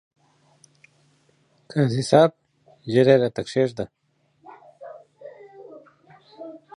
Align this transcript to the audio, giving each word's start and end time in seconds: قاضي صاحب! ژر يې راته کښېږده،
قاضي 1.71 2.01
صاحب! 2.11 2.31
ژر 2.91 3.07
يې 3.11 3.15
راته 3.21 3.41
کښېږده، 3.47 3.85